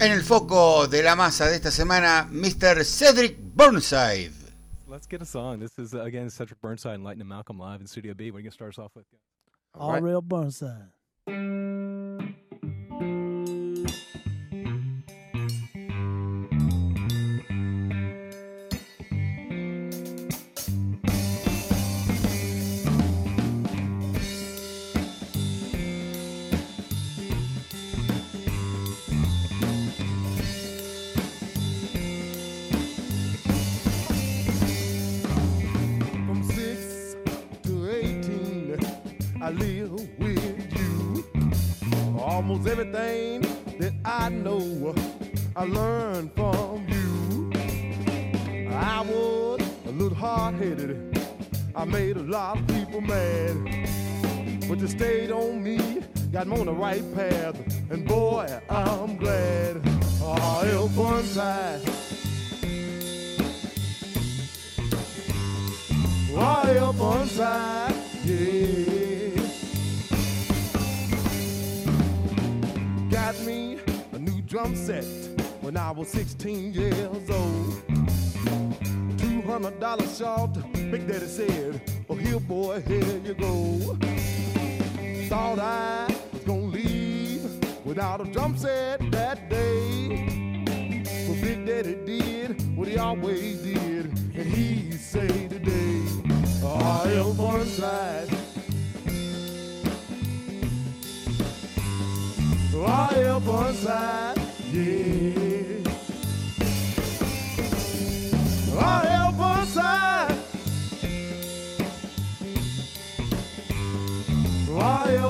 En 0.00 0.12
el 0.12 0.22
foco 0.22 0.86
de 0.86 1.02
la 1.02 1.16
masa 1.16 1.46
de 1.46 1.56
esta 1.56 1.72
semana, 1.72 2.28
Mr. 2.30 2.84
Cedric 2.84 3.36
Burnside. 3.36 4.32
Let's 4.86 5.08
get 5.08 5.20
a 5.22 5.26
song. 5.26 5.58
This 5.58 5.76
is, 5.78 5.92
again, 5.92 6.30
Cedric 6.30 6.60
Burnside 6.60 6.94
and 6.94 7.04
Lightning 7.04 7.26
Malcolm 7.26 7.58
live 7.58 7.80
in 7.80 7.86
Studio 7.88 8.14
B. 8.14 8.30
What 8.30 8.36
are 8.36 8.40
you 8.40 8.44
going 8.44 8.50
to 8.50 8.54
start 8.54 8.74
us 8.74 8.78
off 8.78 8.92
with? 8.94 9.06
All, 9.74 9.90
All 9.90 10.00
real 10.00 10.22
Burnside. 10.22 10.90
Headed. 50.68 51.18
I 51.74 51.84
made 51.84 52.16
a 52.16 52.22
lot 52.22 52.58
of 52.58 52.66
people 52.66 53.00
mad. 53.00 53.56
But 54.68 54.78
you 54.80 54.88
stayed 54.88 55.30
on 55.30 55.62
me, 55.62 56.02
got 56.32 56.46
me 56.46 56.58
on 56.60 56.66
the 56.66 56.72
right 56.72 57.04
path. 57.14 57.56
And 57.90 58.06
boy, 58.06 58.46
I'm 58.68 59.16
glad. 59.16 59.80
Ah, 60.22 60.60
oh, 60.60 60.66
help 60.66 60.92
one 60.92 61.24
side. 61.24 61.80
Ah, 66.36 66.62
oh, 66.64 66.72
help 66.72 66.96
one 66.96 67.28
side. 67.28 67.94
Yeah. 68.24 69.18
got 73.10 73.40
me 73.40 73.78
a 74.12 74.18
new 74.18 74.40
drum 74.42 74.74
set 74.76 75.04
when 75.60 75.76
I 75.76 75.90
was 75.90 76.08
16 76.08 76.72
years 76.72 77.30
old. 77.30 77.82
$200 79.48 80.18
short, 80.18 80.57
Big 80.90 81.06
Daddy 81.06 81.26
said, 81.26 81.82
Oh, 82.08 82.14
here, 82.14 82.40
boy, 82.40 82.80
here 82.80 83.20
you 83.22 83.34
go. 83.34 83.78
Thought 85.28 85.58
I 85.58 86.06
was 86.32 86.42
gonna 86.44 86.62
leave 86.62 87.44
without 87.84 88.22
a 88.22 88.24
drum 88.24 88.56
set 88.56 88.98
that 89.10 89.50
day. 89.50 90.64
But 91.04 91.42
Big 91.42 91.66
Daddy 91.66 91.94
did 92.06 92.76
what 92.76 92.88
he 92.88 92.96
always 92.96 93.58
did, 93.58 94.06
and 94.06 94.46
he 94.46 94.92
say 94.92 95.28
today, 95.48 96.04
Oh, 96.62 97.06
help 97.14 97.36
one 97.36 97.66
side. 97.66 98.28
Right 102.72 103.26
up 103.26 103.42
one 103.42 103.74
side, 103.74 104.40
yeah. 104.72 105.37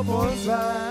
meu. 0.05 0.88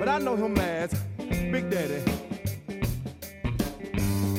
But 0.00 0.08
I 0.08 0.18
know 0.18 0.34
him 0.34 0.56
as 0.56 0.94
Big 1.18 1.68
Daddy. 1.68 2.02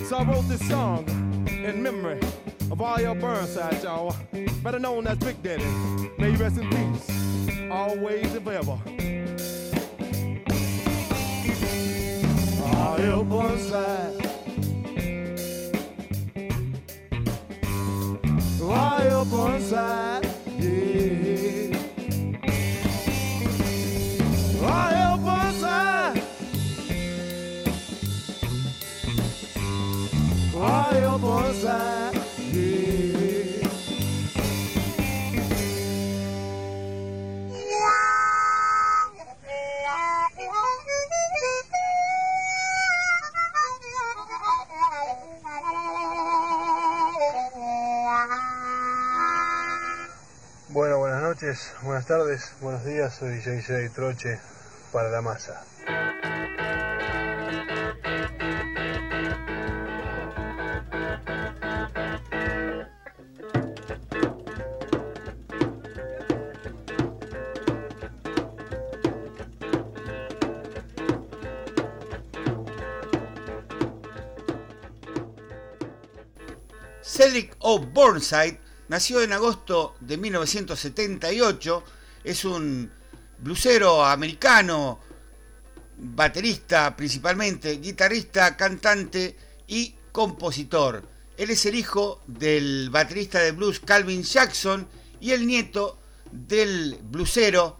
So 0.05 0.17
I 0.17 0.23
wrote 0.23 0.47
this 0.49 0.67
song 0.67 1.05
in 1.47 1.83
memory 1.83 2.19
of 2.72 2.81
all 2.81 2.95
R.L. 2.95 3.13
Burnside, 3.13 3.83
y'all. 3.83 4.16
Better 4.63 4.79
known 4.79 5.05
as 5.05 5.19
Big 5.19 5.44
Daddy. 5.44 5.63
May 6.17 6.31
he 6.31 6.38
rest 6.38 6.57
in 6.57 6.67
peace, 6.67 7.07
always 7.72 8.33
and 8.33 8.44
forever. 8.44 8.79
R.L. 12.73 13.23
Burnside. 13.23 14.25
R.L. 18.63 19.25
Burnside. 19.25 20.10
Buenas 51.84 52.08
tardes, 52.08 52.52
buenos 52.59 52.84
días, 52.84 53.16
soy 53.16 53.40
JJ 53.40 53.94
Troche 53.96 54.38
para 54.92 55.09
la 55.09 55.22
masa. 55.22 55.64
Cedric 77.02 77.56
O. 77.59 77.80
Nació 78.91 79.22
en 79.22 79.31
agosto 79.31 79.96
de 80.02 80.18
1978, 80.18 81.84
es 82.25 82.44
un 82.44 82.91
blusero 83.38 84.03
americano, 84.03 84.99
baterista 85.97 86.93
principalmente, 86.93 87.78
guitarrista, 87.78 88.58
cantante 88.58 89.38
y 89.66 89.96
compositor. 90.11 91.08
Él 91.38 91.52
es 91.52 91.66
el 91.67 91.76
hijo 91.76 92.22
del 92.28 92.90
baterista 92.90 93.40
de 93.40 93.53
blues 93.53 93.79
Calvin 93.79 94.23
Jackson 94.23 94.85
y 95.22 95.32
el 95.32 95.47
nieto 95.47 95.97
del 96.29 96.99
blusero, 97.02 97.79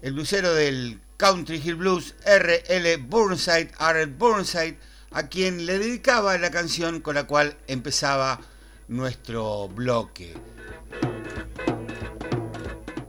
el 0.00 0.14
blusero 0.14 0.54
del 0.54 1.02
Country 1.18 1.60
Hill 1.62 1.74
Blues 1.74 2.14
R.L. 2.24 2.96
Burnside, 2.96 3.72
R. 3.78 4.06
Burnside, 4.06 4.78
a 5.10 5.28
quien 5.28 5.66
le 5.66 5.78
dedicaba 5.78 6.38
la 6.38 6.50
canción 6.50 7.02
con 7.02 7.14
la 7.14 7.26
cual 7.26 7.58
empezaba 7.66 8.40
nuestro 8.88 9.68
bloque. 9.68 10.34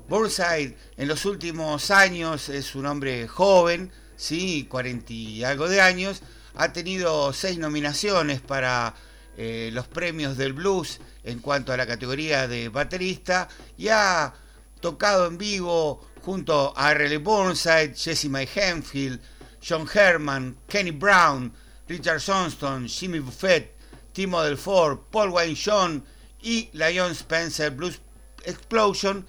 Burnside 0.07 0.77
en 0.95 1.07
los 1.07 1.25
últimos 1.25 1.91
años 1.91 2.50
es 2.50 2.75
un 2.75 2.85
hombre 2.85 3.27
joven, 3.27 3.91
sí, 4.15 4.65
40 4.69 5.13
y 5.13 5.44
algo 5.44 5.68
de 5.68 5.81
años, 5.81 6.21
ha 6.56 6.74
tenido 6.74 7.33
seis 7.33 7.57
nominaciones 7.59 8.41
para 8.41 8.95
eh, 9.38 9.69
los 9.74 9.88
premios 9.88 10.38
del 10.38 10.53
blues 10.53 11.00
en 11.24 11.39
cuanto 11.39 11.71
a 11.71 11.77
la 11.77 11.85
categoría 11.85 12.47
de 12.47 12.69
baterista 12.69 13.47
y 13.77 13.89
ha 13.89 14.33
tocado 14.80 15.27
en 15.27 15.38
vivo 15.38 16.07
junto 16.21 16.73
a 16.75 16.91
R.L. 16.91 17.18
Burnside, 17.19 17.94
Jesse 17.95 18.25
May 18.30 18.50
Henfield, 18.53 19.19
John 19.68 19.88
Herman, 19.94 20.57
Kenny 20.68 20.91
Brown, 20.91 21.53
Richard 21.88 22.21
Johnston, 22.25 22.88
Jimmy 22.88 23.19
Buffett, 23.19 23.76
Timo 24.17 24.41
Delfort, 24.41 25.11
Paul 25.11 25.29
Wayne 25.29 25.55
John 25.55 26.03
y 26.41 26.69
la 26.73 26.87
John 26.87 27.11
Spencer 27.11 27.69
Blues 27.69 28.01
Explosion, 28.45 29.27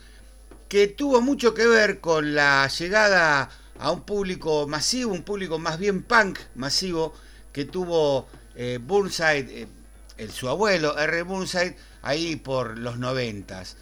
que 0.66 0.86
tuvo 0.86 1.20
mucho 1.20 1.52
que 1.52 1.66
ver 1.66 2.00
con 2.00 2.34
la 2.34 2.66
llegada 2.68 3.50
a 3.78 3.90
un 3.90 4.00
público 4.06 4.66
masivo, 4.66 5.12
un 5.12 5.24
público 5.24 5.58
más 5.58 5.78
bien 5.78 6.02
punk 6.04 6.38
masivo, 6.54 7.12
que 7.52 7.66
tuvo 7.66 8.28
eh, 8.54 8.78
Burnside, 8.80 9.68
eh, 10.16 10.28
su 10.32 10.48
abuelo, 10.48 10.96
R. 10.96 11.20
Burnside, 11.20 11.76
ahí 12.00 12.36
por 12.36 12.78
los 12.78 12.96
noventas. 12.96 13.76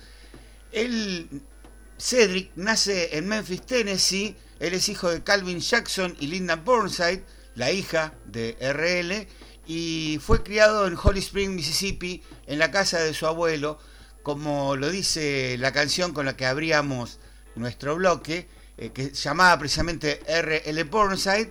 Él, 0.73 1.29
Cedric, 2.01 2.51
nace 2.57 3.17
en 3.17 3.29
Memphis, 3.29 3.63
Tennessee, 3.63 4.37
él 4.59 4.75
es 4.75 4.89
hijo 4.89 5.09
de 5.09 5.23
Calvin 5.23 5.61
Jackson 5.61 6.17
y 6.19 6.27
Linda 6.27 6.57
Burnside, 6.57 7.23
la 7.55 7.71
hija 7.71 8.13
de 8.25 8.57
RL, 8.61 9.29
y 9.67 10.19
fue 10.23 10.43
criado 10.43 10.87
en 10.87 10.97
Holly 11.03 11.19
Spring, 11.19 11.51
Mississippi, 11.51 12.23
en 12.47 12.59
la 12.59 12.71
casa 12.71 13.01
de 13.01 13.13
su 13.15 13.27
abuelo, 13.27 13.79
como 14.23 14.77
lo 14.77 14.91
dice 14.91 15.57
la 15.59 15.73
canción 15.73 16.13
con 16.13 16.27
la 16.27 16.37
que 16.37 16.47
abríamos 16.47 17.19
nuestro 17.57 17.97
bloque, 17.97 18.49
eh, 18.79 18.91
que 18.91 19.11
llamaba 19.13 19.59
precisamente 19.59 20.21
R.L. 20.27 20.85
Burnside, 20.85 21.51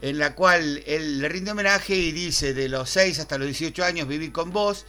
en 0.00 0.18
la 0.18 0.34
cual 0.34 0.82
él 0.86 1.20
le 1.20 1.28
rinde 1.28 1.52
homenaje 1.52 1.96
y 1.96 2.12
dice, 2.12 2.54
de 2.54 2.68
los 2.68 2.90
6 2.90 3.20
hasta 3.20 3.38
los 3.38 3.46
18 3.46 3.84
años 3.84 4.08
viví 4.08 4.30
con 4.30 4.50
vos, 4.52 4.86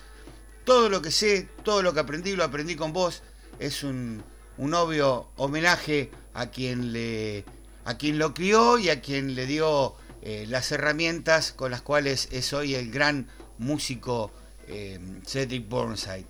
todo 0.64 0.90
lo 0.90 1.02
que 1.02 1.12
sé, 1.12 1.50
todo 1.64 1.82
lo 1.82 1.94
que 1.94 2.02
aprendí, 2.02 2.36
lo 2.36 2.44
aprendí 2.44 2.76
con 2.76 2.94
vos, 2.94 3.24
es 3.60 3.84
un, 3.84 4.24
un 4.58 4.74
obvio 4.74 5.30
homenaje 5.38 6.12
a 6.34 6.48
quien, 6.48 6.94
le, 6.94 7.46
a 7.86 7.98
quien 7.98 8.18
lo 8.18 8.34
crió 8.34 8.78
y 8.78 8.90
a 8.90 9.02
quien 9.02 9.36
le 9.36 9.46
dio 9.46 9.96
eh, 10.26 10.46
las 10.48 10.72
herramientas 10.72 11.52
con 11.52 11.70
las 11.70 11.82
cuales 11.82 12.30
es 12.32 12.54
hoy 12.54 12.76
el 12.76 12.90
gran 12.90 13.28
músico 13.58 14.32
eh, 14.70 14.98
Cedric 15.28 15.68
Burnside. 15.68 16.26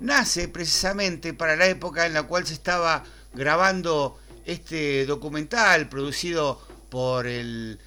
Nace 0.00 0.48
precisamente 0.48 1.34
para 1.34 1.54
la 1.54 1.66
época 1.66 2.06
en 2.06 2.14
la 2.14 2.22
cual 2.22 2.46
se 2.46 2.54
estaba 2.54 3.04
grabando 3.34 4.18
este 4.46 5.04
documental 5.04 5.90
producido 5.90 6.58
por 6.88 7.26
el, 7.26 7.78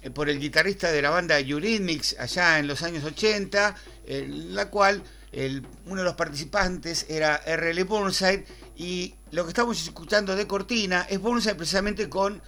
eh, 0.00 0.08
por 0.08 0.30
el 0.30 0.40
guitarrista 0.40 0.90
de 0.90 1.02
la 1.02 1.10
banda 1.10 1.38
Eurythmics 1.38 2.16
allá 2.18 2.58
en 2.58 2.66
los 2.66 2.82
años 2.82 3.04
80, 3.04 3.74
en 4.06 4.54
la 4.54 4.70
cual 4.70 5.02
uno 5.86 6.00
de 6.00 6.04
los 6.04 6.14
participantes 6.14 7.04
era 7.10 7.36
R.L. 7.36 7.84
Burnside 7.84 8.46
y 8.76 9.14
lo 9.30 9.44
que 9.44 9.50
estamos 9.50 9.82
escuchando 9.82 10.36
de 10.36 10.46
cortina 10.46 11.06
es 11.10 11.20
Burnside 11.20 11.54
precisamente 11.54 12.08
con 12.08 12.40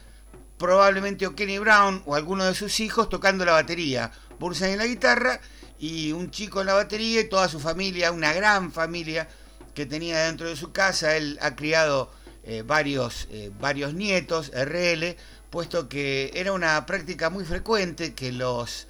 probablemente 0.58 1.32
Kenny 1.34 1.58
Brown 1.58 2.02
o 2.06 2.14
alguno 2.14 2.44
de 2.44 2.54
sus 2.54 2.80
hijos 2.80 3.08
tocando 3.08 3.44
la 3.44 3.52
batería, 3.52 4.12
Burnside 4.38 4.72
en 4.72 4.78
la 4.78 4.86
guitarra 4.86 5.40
y 5.78 6.12
un 6.12 6.30
chico 6.30 6.60
en 6.60 6.68
la 6.68 6.74
batería 6.74 7.20
y 7.20 7.28
toda 7.28 7.48
su 7.48 7.60
familia, 7.60 8.12
una 8.12 8.32
gran 8.32 8.72
familia 8.72 9.28
que 9.74 9.86
tenía 9.86 10.20
dentro 10.20 10.48
de 10.48 10.56
su 10.56 10.72
casa. 10.72 11.16
Él 11.16 11.38
ha 11.42 11.56
criado 11.56 12.10
eh, 12.44 12.62
varios, 12.64 13.28
eh, 13.30 13.50
varios 13.58 13.94
nietos, 13.94 14.50
RL, 14.54 15.16
puesto 15.50 15.88
que 15.88 16.30
era 16.34 16.52
una 16.52 16.86
práctica 16.86 17.30
muy 17.30 17.44
frecuente 17.44 18.14
que 18.14 18.32
los, 18.32 18.86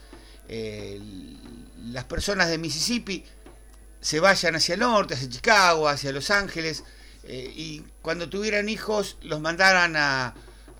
eh, 0.48 1.00
las 1.84 2.04
personas 2.04 2.48
de 2.48 2.58
Mississippi 2.58 3.24
se 4.00 4.20
vayan 4.20 4.56
hacia 4.56 4.74
el 4.74 4.80
norte, 4.80 5.14
hacia 5.14 5.28
Chicago, 5.28 5.88
hacia 5.88 6.12
Los 6.12 6.30
Ángeles, 6.30 6.84
y 7.26 7.82
cuando 8.02 8.28
tuvieran 8.28 8.68
hijos 8.68 9.16
los 9.22 9.40
mandaran 9.40 9.96
a, 9.96 10.34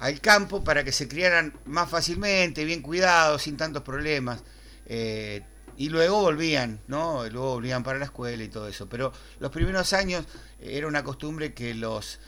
al 0.05 0.21
campo 0.21 0.63
para 0.63 0.85
que 0.85 0.93
se 0.93 1.09
criaran 1.09 1.55
más 1.65 1.89
fácilmente, 1.89 2.67
bien 2.67 2.83
cuidados, 2.83 3.41
sin 3.41 3.57
tantos 3.57 3.83
problemas. 3.83 4.43
Eh, 4.85 5.43
y 5.79 5.89
luego 5.89 6.21
volvían, 6.21 6.79
¿no? 6.89 7.27
Luego 7.31 7.55
volvían 7.55 7.83
para 7.83 7.99
la 7.99 8.05
escuela 8.05 8.45
y 8.45 8.49
todo 8.49 8.69
eso. 8.69 8.87
Pero 8.87 9.15
los 9.41 9.51
primeros 9.51 9.95
años 9.95 10.27
era 10.61 10.89
una 10.89 11.03
costumbre 11.03 11.55
que 11.55 11.73
los, 11.73 12.19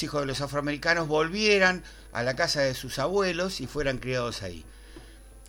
hijos 0.00 0.20
de 0.20 0.28
los 0.28 0.40
afroamericanos 0.42 1.08
volvieran 1.08 1.82
a 2.12 2.22
la 2.22 2.36
casa 2.36 2.60
de 2.60 2.72
sus 2.72 3.00
abuelos 3.00 3.60
y 3.60 3.66
fueran 3.66 3.98
criados 3.98 4.44
ahí. 4.44 4.64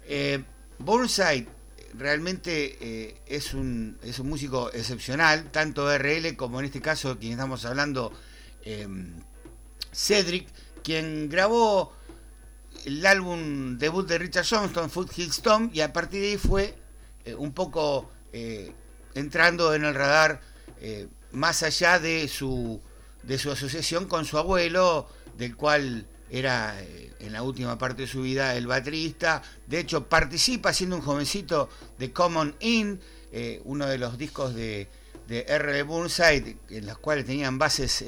Eh, 0.08 0.44
Burnside 0.80 1.48
realmente 1.94 2.80
eh, 2.82 3.22
es, 3.28 3.54
un, 3.54 4.00
es 4.02 4.18
un 4.18 4.28
músico 4.28 4.72
excepcional, 4.74 5.52
tanto 5.52 5.96
RL 5.96 6.36
como 6.36 6.60
en 6.62 6.66
este 6.66 6.82
caso, 6.82 7.20
quien 7.20 7.34
estamos 7.34 7.64
hablando, 7.64 8.12
Cedric 9.94 10.48
quien 10.86 11.30
grabó 11.30 11.92
el 12.86 13.04
álbum 13.08 13.80
debut 13.80 14.08
de 14.08 14.20
Richard 14.20 14.46
Johnston, 14.48 14.92
Foothill 14.92 15.32
Stone, 15.32 15.72
y 15.74 15.82
a 15.82 15.92
partir 15.92 16.22
de 16.22 16.28
ahí 16.28 16.38
fue 16.38 16.76
eh, 17.26 17.34
un 17.34 17.54
poco 17.54 18.12
eh, 18.32 18.72
entrando 19.16 19.74
en 19.74 19.84
el 19.84 19.96
radar 19.96 20.42
eh, 20.80 21.08
más 21.32 21.64
allá 21.64 21.98
de 21.98 22.28
su, 22.28 22.80
de 23.24 23.40
su 23.40 23.50
asociación 23.50 24.06
con 24.06 24.26
su 24.26 24.38
abuelo, 24.38 25.10
del 25.36 25.56
cual 25.56 26.06
era 26.30 26.80
en 27.20 27.34
la 27.34 27.42
última 27.42 27.80
parte 27.80 28.04
de 28.04 28.08
su 28.08 28.22
vida 28.22 28.56
el 28.56 28.68
baterista. 28.68 29.42
De 29.66 29.80
hecho, 29.80 30.08
participa 30.08 30.72
siendo 30.72 30.98
un 30.98 31.02
jovencito 31.02 31.68
de 31.98 32.14
Common 32.14 32.56
In, 32.60 33.00
uno 33.64 33.86
de 33.86 33.98
los 33.98 34.18
discos 34.18 34.56
de, 34.56 34.88
de 35.28 35.46
R. 35.48 35.84
Burnside, 35.84 36.58
en 36.70 36.86
los 36.86 36.98
cuales 36.98 37.26
tenían 37.26 37.58
bases 37.58 38.04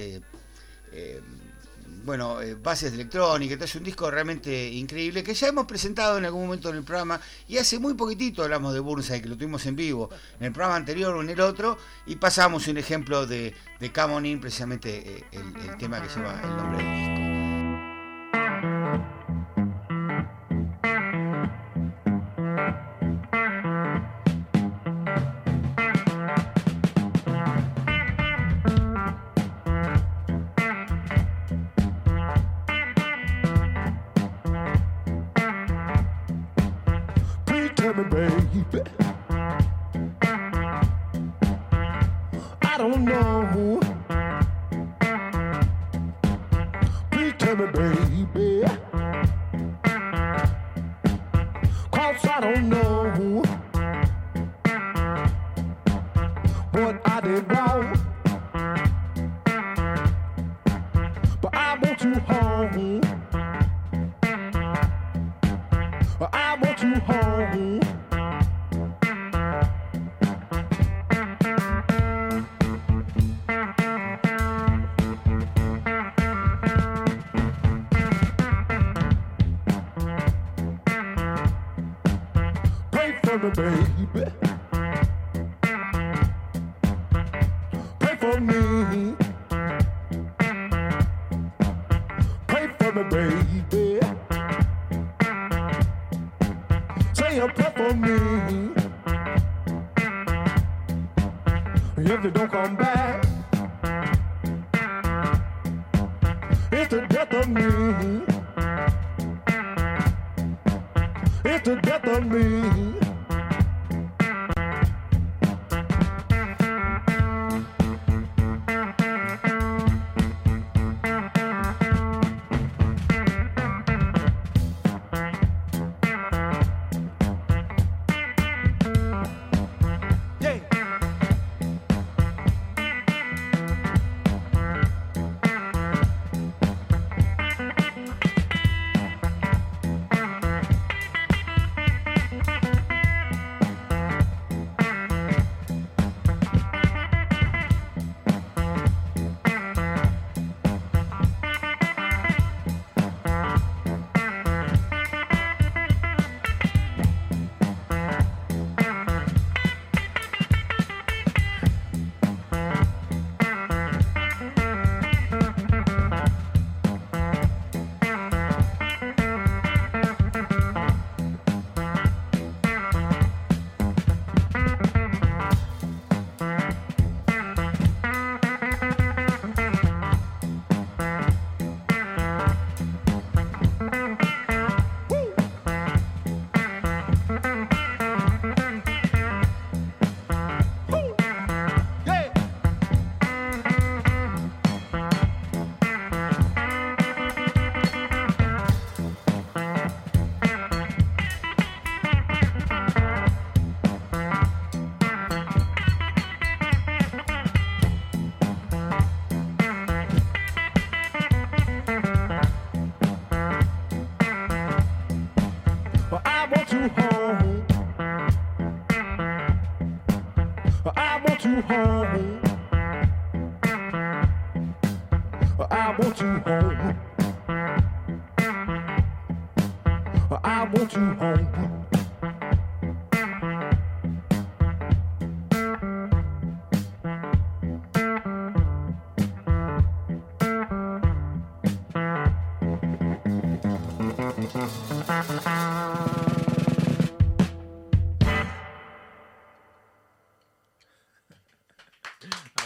bueno, 2.07 2.42
eh, 2.42 2.56
bases 2.56 2.94
electrónicas, 2.94 3.62
es 3.62 3.75
un 3.75 3.83
disco 3.83 4.09
realmente 4.09 4.69
increíble 4.69 5.24
que 5.24 5.33
ya 5.33 5.50
hemos 5.50 5.65
presentado 5.65 6.18
en 6.18 6.24
algún 6.24 6.45
momento 6.45 6.69
en 6.69 6.77
el 6.77 6.83
programa 6.83 7.19
y 7.50 7.57
hace 7.57 7.80
muy 7.80 7.95
poquitito 7.95 8.44
hablamos 8.44 8.74
de 8.74 8.80
Burnside, 8.80 9.21
que 9.21 9.27
lo 9.27 9.36
tuvimos 9.36 9.65
en 9.65 9.75
vivo, 9.75 10.09
en 10.39 10.45
el 10.45 10.54
programa 10.54 10.77
anterior 10.77 11.13
o 11.13 11.21
en 11.21 11.30
el 11.30 11.42
otro, 11.42 11.77
y 12.06 12.15
pasamos 12.15 12.65
un 12.69 12.77
ejemplo 12.77 13.27
de, 13.27 13.54
de 13.81 13.92
Come 13.92 14.30
In, 14.30 14.39
precisamente 14.39 15.18
eh, 15.18 15.24
el, 15.33 15.69
el 15.69 15.77
tema 15.77 16.01
que 16.01 16.07
lleva 16.07 16.42
el 16.42 16.56
nombre 16.56 16.81
del 16.81 16.95
disco. 16.95 17.27
I 38.74 38.83
don't 42.78 43.06
know. 43.06 43.80
Please 47.12 47.33
tell 47.40 47.56
me, 47.56 47.68
baby. 47.68 48.56
Pray 82.97 83.13
for 83.23 83.37
me, 83.37 83.49
baby. 83.51 84.31
Pray 87.99 88.16
for 88.16 88.39
me. 88.42 89.17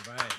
All 0.08 0.14
right. 0.14 0.34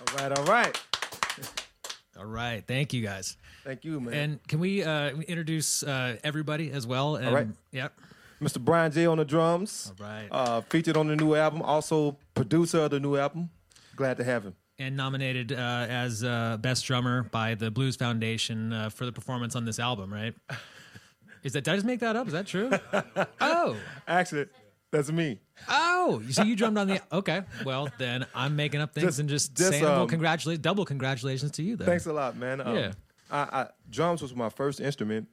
All 0.00 0.28
right, 0.28 0.38
all 0.38 0.44
right. 0.44 0.82
All 2.18 2.24
right. 2.24 2.64
Thank 2.66 2.94
you 2.94 3.02
guys. 3.02 3.36
Thank 3.62 3.84
you, 3.84 4.00
man. 4.00 4.14
And 4.14 4.48
can 4.48 4.58
we 4.58 4.82
uh, 4.82 5.10
introduce 5.28 5.82
uh, 5.82 6.16
everybody 6.24 6.70
as 6.72 6.86
well? 6.86 7.16
And, 7.16 7.34
right. 7.34 7.48
Yep. 7.72 7.92
Mr. 8.40 8.58
Brian 8.58 8.90
J 8.90 9.04
on 9.04 9.18
the 9.18 9.24
drums. 9.26 9.92
All 10.00 10.06
right. 10.06 10.28
Uh, 10.30 10.60
featured 10.62 10.96
on 10.96 11.08
the 11.08 11.16
new 11.16 11.34
album, 11.34 11.60
also 11.60 12.16
producer 12.34 12.80
of 12.80 12.90
the 12.92 13.00
new 13.00 13.16
album. 13.16 13.50
Glad 13.96 14.16
to 14.16 14.24
have 14.24 14.44
him. 14.44 14.54
and 14.78 14.96
nominated 14.96 15.52
uh, 15.52 15.56
as 15.90 16.24
uh, 16.24 16.56
best 16.60 16.86
drummer 16.86 17.24
by 17.24 17.54
the 17.54 17.70
Blues 17.70 17.96
Foundation 17.96 18.72
uh, 18.72 18.88
for 18.88 19.04
the 19.04 19.12
performance 19.12 19.54
on 19.54 19.64
this 19.66 19.78
album, 19.78 20.10
right? 20.12 20.34
Is 21.42 21.52
that 21.52 21.64
did 21.64 21.72
I 21.72 21.76
just 21.76 21.86
make 21.86 22.00
that 22.00 22.16
up? 22.16 22.26
Is 22.26 22.32
that 22.32 22.46
true? 22.46 22.70
oh, 23.42 23.76
Actually, 24.08 24.46
that's 24.90 25.10
me. 25.12 25.38
oh, 25.68 25.85
so 26.06 26.20
you 26.20 26.32
see 26.32 26.44
you 26.44 26.56
drummed 26.56 26.78
on 26.78 26.88
the 26.88 27.00
okay. 27.12 27.42
Well, 27.64 27.88
then 27.98 28.26
I'm 28.34 28.56
making 28.56 28.80
up 28.80 28.94
things 28.94 29.06
Just- 29.06 29.18
and 29.18 29.28
just, 29.28 29.54
just, 29.56 29.70
saying 29.70 29.84
well, 29.84 30.02
um, 30.02 30.08
congratulations, 30.08 30.62
double 30.62 30.84
congratulations 30.84 31.52
to 31.52 31.62
you. 31.62 31.76
Then 31.76 31.86
Thanks 31.86 32.06
a 32.06 32.12
lot, 32.12 32.36
man. 32.36 32.60
Um, 32.60 32.76
Yeah. 32.76 32.92
I, 33.30 33.38
I, 33.38 33.66
drums 33.90 34.22
was 34.22 34.34
my 34.36 34.48
first 34.48 34.80
instrument, 34.80 35.26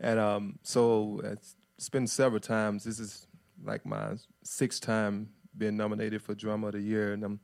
and 0.00 0.18
um, 0.18 0.58
so 0.62 1.20
it's, 1.22 1.54
it's 1.76 1.90
been 1.90 2.06
several 2.06 2.40
times. 2.40 2.84
This 2.84 2.98
is 2.98 3.26
like 3.62 3.84
my 3.84 4.12
sixth 4.42 4.80
time 4.80 5.28
being 5.56 5.76
nominated 5.76 6.22
for 6.22 6.34
Drummer 6.34 6.68
of 6.68 6.74
the 6.74 6.80
Year, 6.80 7.12
and 7.12 7.22
I'm 7.22 7.40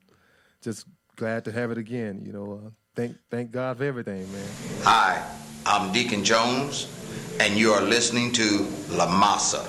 just 0.63 0.87
glad 1.17 1.45
to 1.45 1.53
have 1.53 1.71
it 1.71 1.77
again. 1.79 2.23
You 2.25 2.33
know, 2.33 2.63
uh, 2.67 2.71
thank 2.95 3.17
thank 3.31 3.51
God 3.51 3.77
for 3.77 3.85
everything, 3.85 4.31
man. 4.33 4.49
Hi, 4.83 5.23
I'm 5.67 5.93
Deacon 5.93 6.25
Jones, 6.25 6.89
and 7.39 7.59
you 7.59 7.73
are 7.73 7.83
listening 7.83 8.33
to 8.33 8.67
La 8.91 9.07
Masa 9.09 9.67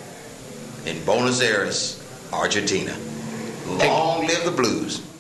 in 0.88 1.04
Buenos 1.04 1.42
Aires, 1.42 2.03
Argentina. 2.34 2.98
Long 3.68 4.26
live 4.26 4.44
the 4.44 4.52
blues. 4.52 5.13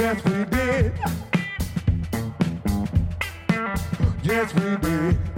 Yes, 0.00 0.24
we 0.24 0.44
did. 0.46 0.92
Yes, 4.22 4.54
we 4.54 4.76
did. 4.78 5.29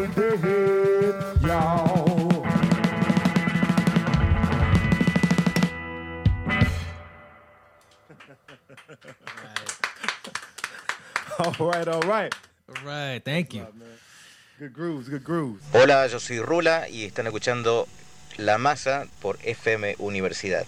Y'all. 0.00 0.16
All 11.38 11.54
right, 11.58 11.88
all 11.88 12.00
right. 12.02 12.34
All 12.68 12.84
right. 12.84 13.22
Thank 13.22 13.54
you. 13.54 13.66
Good 14.58 14.72
grooves, 14.72 15.08
good 15.08 15.24
grooves. 15.24 15.62
Hola, 15.72 16.06
yo 16.06 16.18
soy 16.18 16.40
Rula 16.40 16.88
y 16.88 17.04
están 17.04 17.26
escuchando 17.26 17.86
La 18.38 18.56
Masa 18.56 19.06
por 19.20 19.38
FM 19.42 19.96
Universidad. 19.98 20.66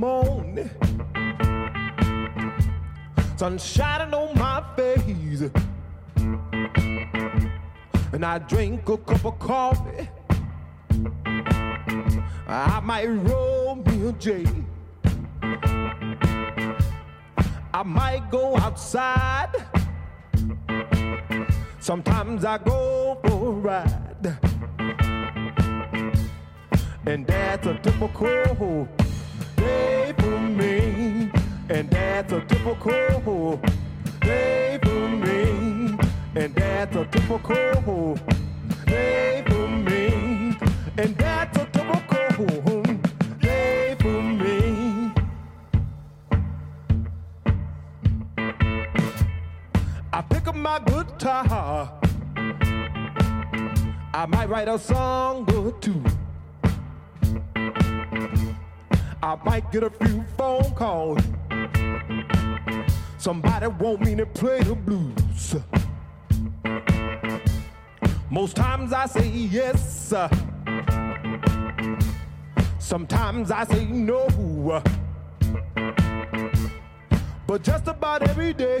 Morning, 0.00 0.70
sun 3.36 3.58
shining 3.58 4.14
on 4.14 4.34
my 4.38 4.64
face, 4.74 5.50
and 8.14 8.24
I 8.24 8.38
drink 8.38 8.88
a 8.88 8.96
cup 8.96 9.26
of 9.26 9.38
coffee. 9.38 10.08
I 12.48 12.80
might 12.82 13.08
roll 13.08 13.74
me 13.74 14.08
a 14.08 14.12
J. 14.12 14.46
I 17.74 17.82
might 17.84 18.30
go 18.30 18.56
outside. 18.56 19.54
Sometimes 21.78 22.46
I 22.46 22.56
go 22.56 23.20
for 23.22 23.48
a 23.48 23.50
ride. 23.50 24.38
And 27.04 27.26
that's 27.26 27.66
a 27.66 27.74
typical 27.82 28.88
day 29.60 30.14
for 30.18 30.38
me. 30.40 31.30
And 31.68 31.88
that's 31.90 32.32
a 32.32 32.40
typical 32.40 33.60
day 34.20 34.78
for 34.82 35.08
me. 35.08 35.96
And 36.34 36.54
that's 36.54 36.96
a 36.96 37.04
typical 37.06 38.18
day 38.86 39.44
for 39.46 39.68
me. 39.68 40.56
And 40.98 41.16
that's 41.16 41.58
a 41.58 41.66
typical 41.66 42.82
day 43.40 43.96
for 44.00 44.22
me. 44.22 45.12
I 50.12 50.22
pick 50.22 50.46
up 50.48 50.56
my 50.56 50.78
guitar. 50.80 52.00
I 54.12 54.26
might 54.26 54.48
write 54.48 54.68
a 54.68 54.78
song 54.78 55.48
or 55.54 55.72
two. 55.80 56.02
I 59.30 59.36
might 59.44 59.70
get 59.70 59.84
a 59.84 59.90
few 59.90 60.24
phone 60.36 60.74
calls. 60.74 61.22
Somebody 63.16 63.68
want 63.68 64.00
me 64.00 64.16
to 64.16 64.26
play 64.26 64.60
the 64.60 64.74
blues. 64.74 65.54
Most 68.28 68.56
times 68.56 68.92
I 68.92 69.06
say 69.06 69.28
yes. 69.28 70.12
Sometimes 72.80 73.52
I 73.52 73.62
say 73.66 73.84
no. 73.84 74.82
But 77.46 77.62
just 77.62 77.86
about 77.86 78.28
every 78.28 78.52
day, 78.52 78.80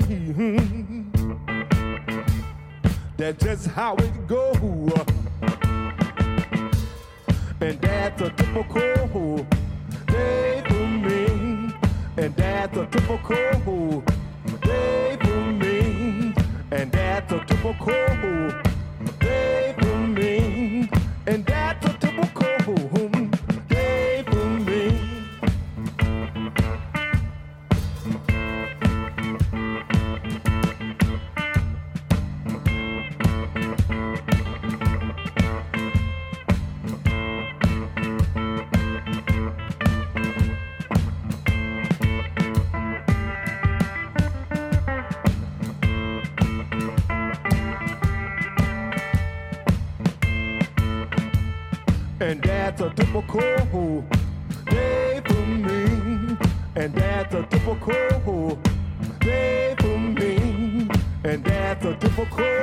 that's 3.16 3.44
just 3.44 3.68
how 3.68 3.94
it 3.94 4.26
goes. 4.26 4.92
And 7.60 7.80
that's 7.80 8.20
a 8.22 8.30
typical. 8.30 9.46
And 12.30 12.36
that's 12.36 12.76
a 12.76 12.86
typical 12.86 14.04
day 14.62 15.18
for 15.20 15.52
me. 15.52 16.32
And 16.70 16.92
that's 16.92 17.32
a 17.32 17.44
typical 17.44 18.49
that's 52.70 52.82
a 52.82 52.90
typical 52.90 54.04
day 54.66 55.20
for 55.24 55.46
me. 55.46 56.36
And 56.76 56.94
that's 56.94 57.34
a 57.34 57.42
typical 57.46 58.58
day 59.18 59.74
for 59.78 59.98
me. 59.98 60.88
And 61.24 61.44
that's 61.44 61.84
a 61.84 61.96
typical 61.96 62.59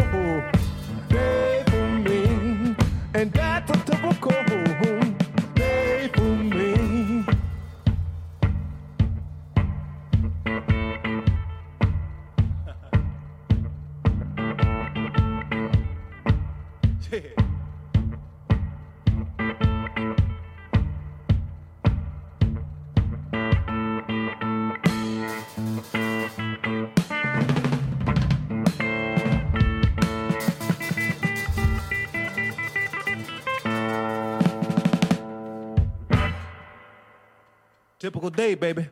Typical 38.00 38.30
day, 38.30 38.54
baby. 38.54 38.88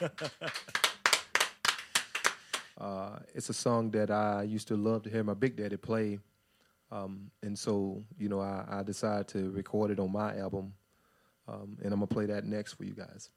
uh, 2.80 3.18
it's 3.34 3.50
a 3.50 3.52
song 3.54 3.90
that 3.90 4.10
I 4.10 4.44
used 4.44 4.66
to 4.68 4.76
love 4.76 5.02
to 5.02 5.10
hear 5.10 5.22
my 5.22 5.34
big 5.34 5.56
daddy 5.56 5.76
play. 5.76 6.18
Um, 6.90 7.30
and 7.42 7.58
so, 7.58 8.02
you 8.18 8.30
know, 8.30 8.40
I, 8.40 8.64
I 8.66 8.82
decided 8.82 9.28
to 9.28 9.50
record 9.50 9.90
it 9.90 10.00
on 10.00 10.10
my 10.10 10.38
album. 10.38 10.72
Um, 11.46 11.76
and 11.82 11.92
I'm 11.92 11.98
going 11.98 12.08
to 12.08 12.14
play 12.14 12.26
that 12.26 12.46
next 12.46 12.72
for 12.74 12.84
you 12.84 12.94
guys. 12.94 13.28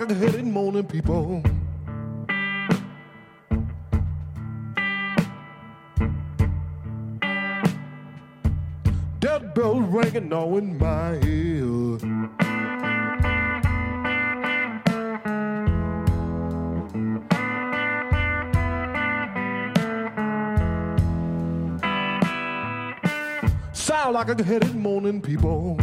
A 0.00 0.14
headed 0.14 0.46
morning, 0.46 0.84
people. 0.84 1.42
Dead 9.18 9.52
bell 9.54 9.80
ringing 9.82 10.32
all 10.32 10.56
in 10.56 10.78
my 10.78 11.20
ear. 11.20 11.98
Sound 23.74 24.14
like 24.14 24.30
a 24.30 24.42
headed 24.42 24.74
morning 24.74 25.20
people. 25.20 25.78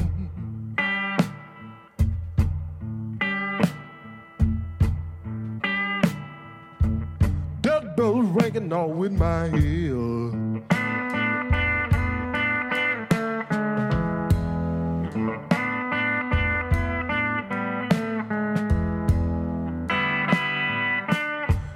Ringing 8.54 8.72
all 8.72 9.04
in 9.04 9.18
my 9.18 9.48
ear. 9.48 10.32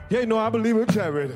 Yeah, 0.09 0.19
you 0.19 0.25
know 0.25 0.37
I 0.37 0.49
believe 0.49 0.77
in 0.77 0.87
charity. 0.87 1.35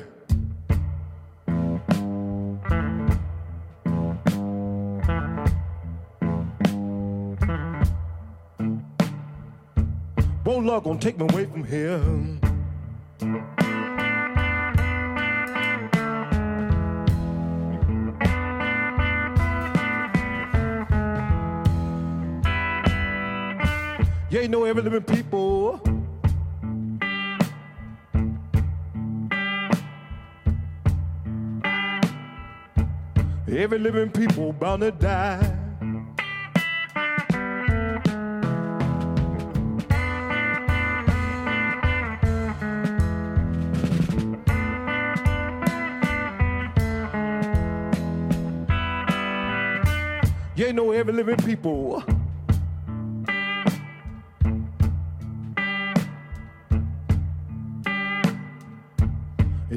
Won't 10.46 10.66
luck 10.68 10.84
gonna 10.84 11.00
take 11.00 11.18
me 11.18 11.26
away 11.30 11.46
from 11.46 11.64
here. 11.66 13.55
Know 24.56 24.64
every 24.64 24.84
living 24.84 25.04
people. 25.04 25.82
Every 33.50 33.80
living 33.80 34.12
people 34.12 34.54
bound 34.54 34.82
to 34.82 34.92
die. 34.92 35.42
You 50.56 50.72
know 50.72 50.92
every 50.92 51.12
living 51.12 51.36
people. 51.38 52.02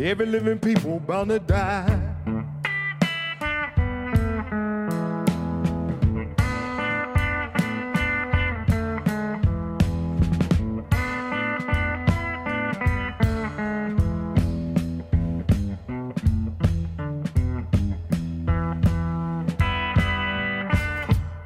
Every 0.09 0.25
living 0.25 0.59
people 0.59 1.01
bound 1.01 1.29
to 1.29 1.39
die. 1.39 2.01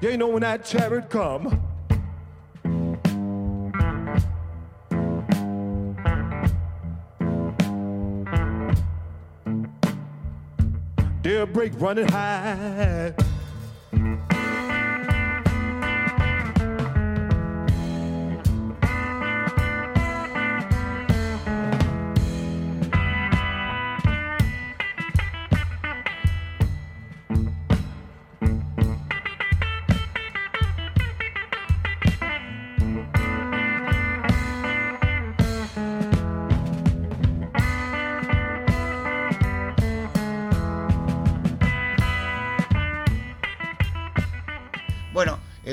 You 0.01 0.17
know 0.17 0.29
when 0.29 0.43
that 0.43 0.65
chariot 0.65 1.11
come. 1.11 1.72
They'll 11.43 11.53
break 11.53 11.73
running 11.81 12.07
high. 12.07 13.13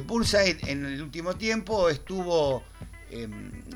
Bullseye 0.09 0.57
en 0.65 0.85
el 0.85 1.01
último 1.03 1.35
tiempo 1.35 1.87
estuvo 1.87 2.63
eh, 3.11 3.27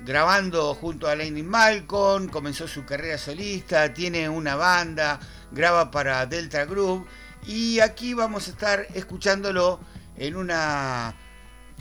grabando 0.03 0.73
junto 0.73 1.07
a 1.07 1.15
Lenny 1.15 1.43
Malcolm, 1.43 2.27
comenzó 2.27 2.67
su 2.67 2.83
carrera 2.85 3.19
solista, 3.19 3.93
tiene 3.93 4.27
una 4.27 4.55
banda, 4.55 5.19
graba 5.51 5.91
para 5.91 6.25
Delta 6.25 6.65
Group 6.65 7.05
y 7.45 7.79
aquí 7.81 8.15
vamos 8.15 8.47
a 8.47 8.51
estar 8.51 8.87
escuchándolo 8.95 9.79
en 10.17 10.35
una 10.35 11.15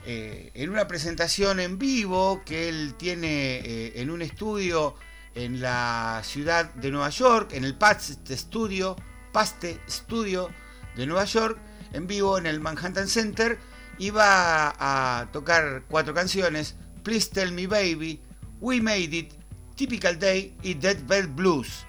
eh, 0.04 0.50
en 0.52 0.68
una 0.68 0.86
presentación 0.86 1.58
en 1.58 1.78
vivo 1.78 2.42
que 2.44 2.68
él 2.68 2.94
tiene 2.98 3.56
eh, 3.56 3.92
en 4.02 4.10
un 4.10 4.20
estudio 4.20 4.96
en 5.34 5.62
la 5.62 6.20
ciudad 6.24 6.74
de 6.74 6.90
Nueva 6.90 7.08
York, 7.08 7.54
en 7.54 7.64
el 7.64 7.74
Paste 7.74 8.36
Studio, 8.36 8.96
Paste 9.32 9.80
Studio 9.88 10.50
de 10.94 11.06
Nueva 11.06 11.24
York, 11.24 11.58
en 11.94 12.06
vivo 12.06 12.36
en 12.36 12.44
el 12.44 12.60
Manhattan 12.60 13.08
Center. 13.08 13.58
Iba 14.02 14.74
a 14.80 15.30
tocar 15.30 15.84
cuatro 15.88 16.12
canciones: 16.12 16.74
Please 17.04 17.30
Tell 17.30 17.52
Me 17.52 17.68
Baby, 17.68 18.20
We 18.60 18.80
Made 18.80 19.16
It, 19.16 19.32
Typical 19.76 20.18
Day 20.18 20.56
y 20.60 20.74
Dead 20.74 20.96
Bell 21.06 21.28
Blues. 21.28 21.86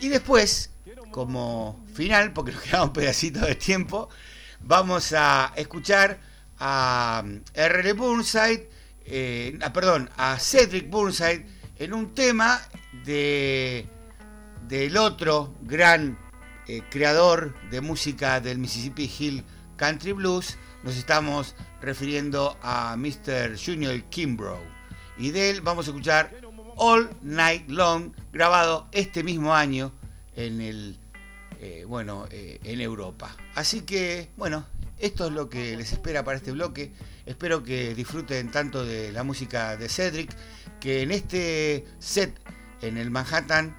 Y 0.00 0.08
después, 0.08 0.70
como 1.10 1.84
final, 1.92 2.32
porque 2.32 2.52
nos 2.52 2.62
queda 2.62 2.84
un 2.84 2.92
pedacito 2.94 3.40
de 3.40 3.54
tiempo, 3.54 4.08
vamos 4.60 5.12
a 5.12 5.52
escuchar 5.56 6.18
a 6.58 7.22
R.L. 7.52 7.92
Burnside, 7.92 8.70
eh, 9.04 9.58
ah, 9.60 9.74
perdón, 9.74 10.08
a 10.16 10.38
Cedric 10.38 10.88
Burnside 10.88 11.44
en 11.78 11.92
un 11.92 12.14
tema 12.14 12.62
de 13.04 13.86
del 14.66 14.96
otro 14.96 15.54
gran 15.60 16.18
eh, 16.66 16.80
creador 16.88 17.54
de 17.68 17.82
música 17.82 18.40
del 18.40 18.56
Mississippi 18.56 19.12
Hill 19.18 19.44
Country 19.76 20.12
Blues. 20.12 20.56
Nos 20.86 20.96
estamos 20.98 21.56
refiriendo 21.80 22.56
a 22.62 22.96
Mr. 22.96 23.58
Junior 23.58 24.00
Kimbrough. 24.04 24.62
Y 25.18 25.32
de 25.32 25.50
él 25.50 25.60
vamos 25.60 25.88
a 25.88 25.90
escuchar 25.90 26.32
All 26.76 27.10
Night 27.22 27.68
Long, 27.68 28.12
grabado 28.32 28.86
este 28.92 29.24
mismo 29.24 29.52
año 29.52 29.92
en 30.36 30.60
el 30.60 30.96
eh, 31.58 31.84
bueno 31.88 32.28
eh, 32.30 32.60
en 32.62 32.80
Europa. 32.80 33.36
Así 33.56 33.80
que 33.80 34.30
bueno, 34.36 34.64
esto 34.96 35.26
es 35.26 35.32
lo 35.32 35.50
que 35.50 35.76
les 35.76 35.92
espera 35.92 36.22
para 36.22 36.36
este 36.36 36.52
bloque. 36.52 36.92
Espero 37.26 37.64
que 37.64 37.92
disfruten 37.96 38.52
tanto 38.52 38.84
de 38.84 39.10
la 39.10 39.24
música 39.24 39.76
de 39.76 39.88
Cedric, 39.88 40.30
que 40.78 41.02
en 41.02 41.10
este 41.10 41.84
set 41.98 42.40
en 42.80 42.96
el 42.96 43.10
Manhattan, 43.10 43.76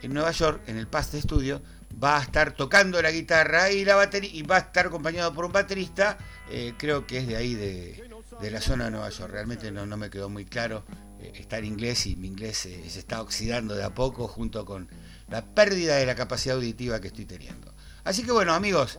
en 0.00 0.14
Nueva 0.14 0.30
York, 0.30 0.62
en 0.68 0.76
el 0.76 0.86
Past 0.86 1.12
Studio, 1.12 1.60
va 2.02 2.18
a 2.18 2.22
estar 2.22 2.52
tocando 2.52 3.00
la 3.02 3.10
guitarra 3.10 3.70
y 3.70 3.84
la 3.84 3.94
batería 3.94 4.30
y 4.32 4.42
va 4.42 4.56
a 4.56 4.60
estar 4.60 4.86
acompañado 4.86 5.32
por 5.34 5.44
un 5.44 5.52
baterista, 5.52 6.18
eh, 6.50 6.74
creo 6.78 7.06
que 7.06 7.18
es 7.18 7.26
de 7.26 7.36
ahí 7.36 7.54
de, 7.54 8.02
de, 8.40 8.50
la 8.50 8.60
zona 8.60 8.86
de 8.86 8.92
Nueva 8.92 9.10
York. 9.10 9.30
Realmente 9.30 9.70
no, 9.70 9.86
no 9.86 9.96
me 9.96 10.10
quedó 10.10 10.28
muy 10.28 10.46
claro. 10.46 10.84
Eh, 11.20 11.32
está 11.34 11.58
en 11.58 11.66
inglés 11.66 12.06
y 12.06 12.16
mi 12.16 12.28
inglés 12.28 12.58
se, 12.58 12.88
se 12.88 12.98
está 12.98 13.20
oxidando 13.20 13.74
de 13.74 13.84
a 13.84 13.94
poco 13.94 14.28
junto 14.28 14.64
con 14.64 14.88
la 15.28 15.44
pérdida 15.44 15.96
de 15.96 16.06
la 16.06 16.14
capacidad 16.14 16.56
auditiva 16.56 17.00
que 17.00 17.08
estoy 17.08 17.26
teniendo. 17.26 17.74
Así 18.04 18.24
que 18.24 18.32
bueno, 18.32 18.54
amigos, 18.54 18.98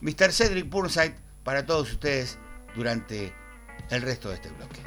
Mr. 0.00 0.32
Cedric 0.32 0.68
Burnside 0.70 1.14
para 1.42 1.66
todos 1.66 1.92
ustedes 1.92 2.38
durante 2.74 3.32
el 3.90 4.02
resto 4.02 4.30
de 4.30 4.34
este 4.36 4.48
bloque. 4.50 4.80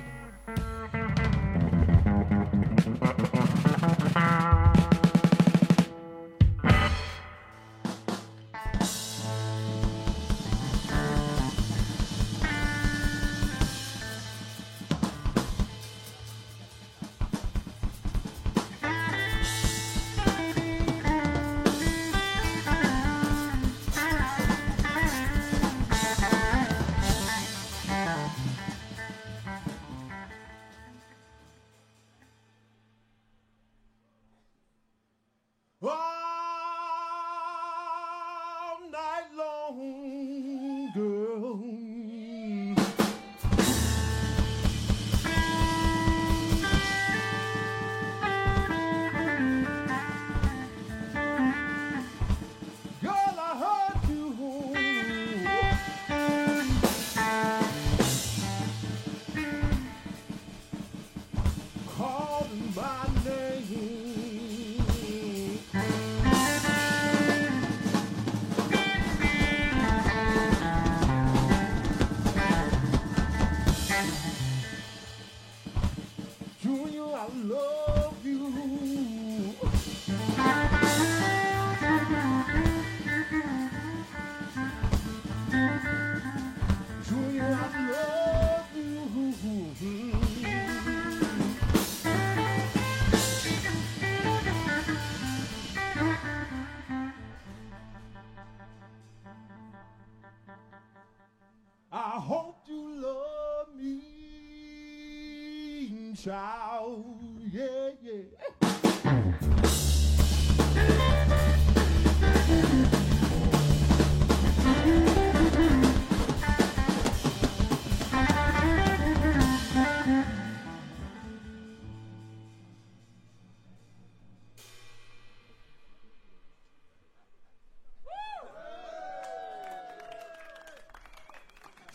Child. 106.24 107.06
Yeah, 107.52 107.92
yeah. 108.02 108.22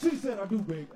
She 0.01 0.17
said 0.17 0.39
I 0.39 0.47
do, 0.47 0.59
baby. 0.59 0.87